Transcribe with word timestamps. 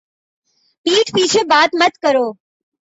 پِیٹھ 0.85 1.11
پیچھے 1.15 1.41
بات 1.51 1.69
مت 1.79 1.93
کرو 2.03 2.27